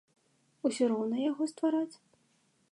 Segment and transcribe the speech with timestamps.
[0.69, 1.93] Усё роўна яго ствараць?